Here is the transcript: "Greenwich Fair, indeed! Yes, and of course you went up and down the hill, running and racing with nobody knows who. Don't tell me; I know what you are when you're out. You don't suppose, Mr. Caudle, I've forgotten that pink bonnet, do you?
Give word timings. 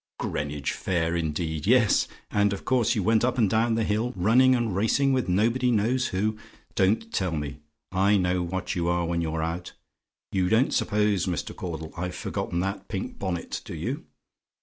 "Greenwich 0.17 0.71
Fair, 0.73 1.15
indeed! 1.15 1.67
Yes, 1.67 2.07
and 2.31 2.53
of 2.53 2.65
course 2.65 2.95
you 2.95 3.03
went 3.03 3.23
up 3.23 3.37
and 3.37 3.47
down 3.47 3.75
the 3.75 3.83
hill, 3.83 4.13
running 4.15 4.55
and 4.55 4.75
racing 4.75 5.13
with 5.13 5.29
nobody 5.29 5.69
knows 5.69 6.07
who. 6.07 6.39
Don't 6.73 7.13
tell 7.13 7.33
me; 7.33 7.59
I 7.91 8.17
know 8.17 8.41
what 8.41 8.73
you 8.75 8.87
are 8.87 9.05
when 9.05 9.21
you're 9.21 9.43
out. 9.43 9.73
You 10.31 10.49
don't 10.49 10.73
suppose, 10.73 11.27
Mr. 11.27 11.55
Caudle, 11.55 11.93
I've 11.95 12.15
forgotten 12.15 12.61
that 12.61 12.87
pink 12.87 13.19
bonnet, 13.19 13.61
do 13.63 13.75
you? 13.75 14.07